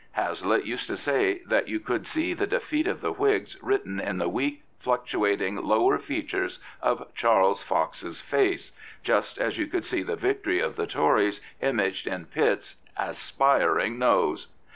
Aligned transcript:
Hazlitt 0.13 0.65
used 0.65 0.87
to 0.87 0.97
say 0.97 1.43
that 1.45 1.67
you 1.67 1.79
could 1.79 2.07
see 2.07 2.33
the 2.33 2.47
defeat 2.47 2.87
of 2.87 3.01
the 3.01 3.11
Whigs 3.13 3.55
written 3.61 3.99
in 3.99 4.17
the 4.17 4.27
weak, 4.27 4.63
fluctuating 4.79 5.57
lower 5.57 5.99
features 5.99 6.57
of 6.81 7.13
Charles 7.13 7.61
Fox's 7.61 8.19
face, 8.19 8.71
just 9.03 9.37
as 9.37 9.59
you 9.59 9.67
could 9.67 9.85
see 9.85 10.01
the 10.01 10.15
victory 10.15 10.59
of 10.59 10.75
the 10.75 10.87
Tories 10.87 11.39
imaged 11.61 12.07
in 12.07 12.25
Pitt's" 12.25 12.77
aspiring 12.97 13.99
nose." 13.99 14.47